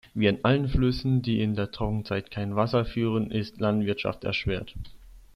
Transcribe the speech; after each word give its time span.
Wie 0.15 0.27
an 0.27 0.39
allen 0.41 0.67
Flüssen, 0.67 1.21
die 1.21 1.41
in 1.43 1.53
der 1.53 1.69
Trockenzeit 1.69 2.31
kein 2.31 2.55
Wasser 2.55 2.85
führen, 2.85 3.29
ist 3.29 3.59
Landwirtschaft 3.61 4.23
erschwert. 4.23 4.73